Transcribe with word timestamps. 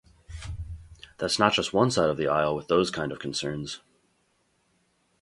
That's 1.19 1.37
not 1.37 1.53
just 1.53 1.73
one 1.75 1.91
side 1.91 2.09
of 2.09 2.17
the 2.17 2.27
aisle 2.27 2.55
with 2.55 2.69
those 2.69 2.89
kind 2.89 3.11
of 3.11 3.19
concerns. 3.19 3.81